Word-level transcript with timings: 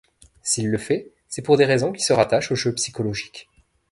S'il 0.41 0.67
le 0.69 0.79
fait, 0.79 1.11
c'est 1.27 1.43
pour 1.43 1.57
des 1.57 1.65
raisons 1.65 1.91
qui 1.91 2.01
se 2.01 2.11
rattachent 2.11 2.51
au 2.51 2.55
jeu 2.55 2.73
psychologique. 2.73 3.47